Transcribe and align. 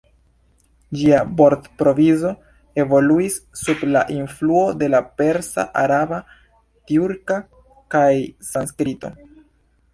Ĝia 0.99 1.17
vortprovizo 1.41 2.31
evoluis 2.85 3.37
sub 3.61 3.85
la 3.91 4.03
influo 4.15 4.65
de 4.81 4.89
la 4.95 5.03
persa, 5.21 5.69
araba, 5.85 6.21
tjurka 6.89 7.41
kaj 7.97 8.07
sanskrito. 8.53 9.17